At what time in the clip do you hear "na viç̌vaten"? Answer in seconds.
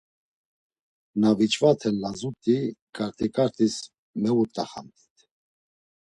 1.21-1.95